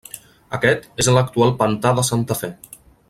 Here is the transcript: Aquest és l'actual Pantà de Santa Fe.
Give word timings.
Aquest 0.57 0.87
és 1.03 1.09
l'actual 1.17 1.53
Pantà 1.61 1.93
de 2.01 2.07
Santa 2.09 2.39
Fe. 2.41 2.51